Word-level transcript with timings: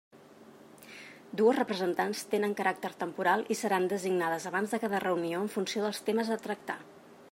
Dues 1.41 1.57
representants 1.57 2.23
tenen 2.33 2.57
caràcter 2.63 2.91
temporal 3.03 3.45
i 3.55 3.59
seran 3.61 3.87
designades 3.93 4.49
abans 4.53 4.75
de 4.77 4.81
cada 4.87 5.05
reunió 5.09 5.45
en 5.45 5.55
funció 5.59 5.87
dels 5.89 6.01
temes 6.09 6.35
a 6.39 6.45
tractar. 6.47 6.85